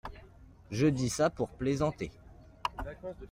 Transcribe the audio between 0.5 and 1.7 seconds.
Je dis ça pour